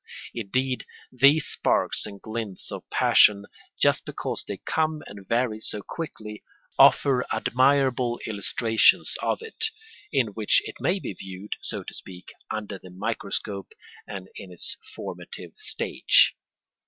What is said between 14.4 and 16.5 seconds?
its formative stage.